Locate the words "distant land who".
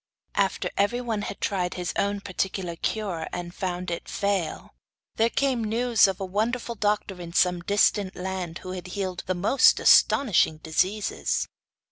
7.61-8.71